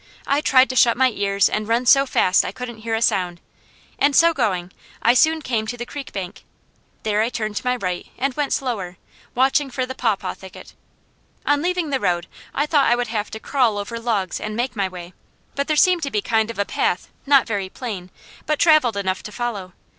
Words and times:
I 0.25 0.41
tried 0.41 0.67
to 0.71 0.75
shut 0.75 0.97
my 0.97 1.11
ears 1.11 1.47
and 1.47 1.67
run 1.67 1.85
so 1.85 2.07
fast 2.07 2.43
I 2.43 2.51
couldn't 2.51 2.79
hear 2.79 2.95
a 2.95 3.03
sound, 3.03 3.39
and 3.99 4.15
so 4.15 4.33
going, 4.33 4.71
I 4.99 5.13
soon 5.13 5.43
came 5.43 5.67
to 5.67 5.77
the 5.77 5.85
creek 5.85 6.11
bank. 6.11 6.43
There 7.03 7.21
I 7.21 7.29
turned 7.29 7.55
to 7.57 7.67
my 7.67 7.75
right 7.75 8.07
and 8.17 8.33
went 8.33 8.51
slower, 8.51 8.97
watching 9.35 9.69
for 9.69 9.85
the 9.85 9.93
pawpaw 9.93 10.33
thicket. 10.33 10.73
On 11.45 11.61
leaving 11.61 11.91
the 11.91 11.99
road 11.99 12.25
I 12.51 12.65
thought 12.65 12.89
I 12.89 12.95
would 12.95 13.09
have 13.09 13.29
to 13.29 13.39
crawl 13.39 13.77
over 13.77 13.99
logs 13.99 14.39
and 14.39 14.55
make 14.55 14.75
my 14.75 14.87
way; 14.87 15.13
but 15.53 15.67
there 15.67 15.77
seemed 15.77 16.01
to 16.01 16.09
be 16.09 16.23
kind 16.23 16.49
of 16.49 16.57
a 16.57 16.65
path 16.65 17.09
not 17.27 17.45
very 17.45 17.69
plain, 17.69 18.09
but 18.47 18.57
travelled 18.57 18.97
enough 18.97 19.21
to 19.21 19.31
follow. 19.31 19.73